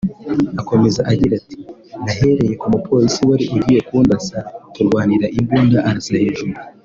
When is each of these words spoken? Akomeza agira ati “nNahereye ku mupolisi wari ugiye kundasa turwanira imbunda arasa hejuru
Akomeza 0.61 1.01
agira 1.11 1.33
ati 1.41 1.57
“nNahereye 2.01 2.53
ku 2.59 2.65
mupolisi 2.73 3.19
wari 3.29 3.45
ugiye 3.55 3.79
kundasa 3.87 4.37
turwanira 4.73 5.25
imbunda 5.39 5.77
arasa 5.89 6.15
hejuru 6.25 6.53